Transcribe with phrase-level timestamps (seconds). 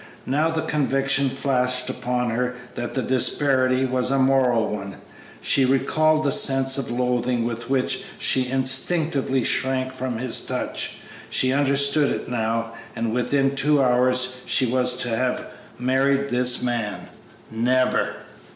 [0.25, 4.95] Now the conviction flashed upon her that the disparity was a moral one.
[5.41, 10.95] She recalled the sense of loathing with which she instinctively shrank from his touch;
[11.29, 12.73] she understood it now.
[12.95, 15.45] And within two hours she was to have
[15.77, 17.01] married this man!
[17.51, 18.15] Never!